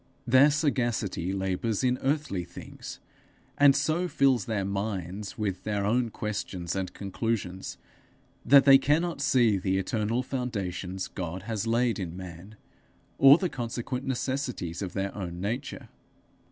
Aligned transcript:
Their 0.25 0.49
sagacity 0.49 1.31
labours 1.31 1.83
in 1.83 1.99
earthly 2.01 2.43
things, 2.43 2.99
and 3.55 3.75
so 3.75 4.07
fills 4.07 4.45
their 4.45 4.65
minds 4.65 5.37
with 5.37 5.63
their 5.63 5.85
own 5.85 6.09
questions 6.09 6.75
and 6.75 6.91
conclusions, 6.91 7.77
that 8.43 8.65
they 8.65 8.79
cannot 8.79 9.21
see 9.21 9.59
the 9.59 9.77
eternal 9.77 10.23
foundations 10.23 11.07
God 11.07 11.43
has 11.43 11.67
laid 11.67 11.99
in 11.99 12.17
man, 12.17 12.55
or 13.19 13.37
the 13.37 13.47
consequent 13.47 14.03
necessities 14.07 14.81
of 14.81 14.93
their 14.93 15.13
own 15.15 15.39
nature. 15.39 15.87